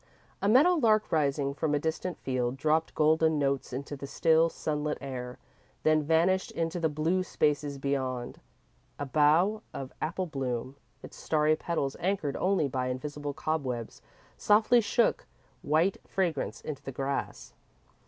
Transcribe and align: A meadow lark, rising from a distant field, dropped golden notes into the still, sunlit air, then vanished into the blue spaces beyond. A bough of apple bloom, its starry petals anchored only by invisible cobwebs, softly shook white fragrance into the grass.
A 0.41 0.49
meadow 0.49 0.73
lark, 0.73 1.11
rising 1.11 1.53
from 1.53 1.75
a 1.75 1.79
distant 1.79 2.17
field, 2.17 2.57
dropped 2.57 2.95
golden 2.95 3.37
notes 3.37 3.71
into 3.71 3.95
the 3.95 4.07
still, 4.07 4.49
sunlit 4.49 4.97
air, 4.99 5.37
then 5.83 6.01
vanished 6.01 6.49
into 6.49 6.79
the 6.79 6.89
blue 6.89 7.21
spaces 7.21 7.77
beyond. 7.77 8.39
A 8.97 9.05
bough 9.05 9.61
of 9.75 9.93
apple 10.01 10.25
bloom, 10.25 10.75
its 11.03 11.17
starry 11.17 11.55
petals 11.55 11.95
anchored 11.99 12.35
only 12.37 12.67
by 12.67 12.87
invisible 12.87 13.35
cobwebs, 13.35 14.01
softly 14.37 14.81
shook 14.81 15.27
white 15.61 15.97
fragrance 16.07 16.61
into 16.61 16.81
the 16.81 16.91
grass. 16.91 17.53